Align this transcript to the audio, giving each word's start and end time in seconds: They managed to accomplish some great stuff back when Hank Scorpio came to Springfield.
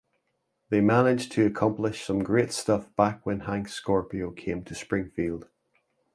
They 0.69 0.81
managed 0.81 1.31
to 1.33 1.45
accomplish 1.45 2.03
some 2.03 2.23
great 2.23 2.51
stuff 2.53 2.89
back 2.95 3.23
when 3.23 3.41
Hank 3.41 3.67
Scorpio 3.69 4.31
came 4.31 4.63
to 4.63 4.73
Springfield. 4.73 5.47